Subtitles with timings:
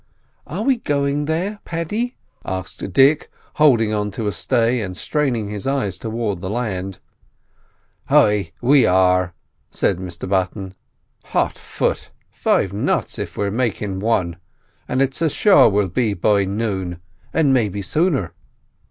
[0.47, 3.29] "Are we going there, Paddy?" asked Dick,
[3.61, 6.97] holding on to a stay, and straining his eyes towards the land.
[8.09, 8.81] "Ay, are we,"
[9.69, 10.73] said Mr Button.
[11.25, 14.37] "Hot foot—five knots, if we're makin' wan;
[14.87, 16.99] and it's ashore we'll be by noon,
[17.31, 18.33] and maybe sooner."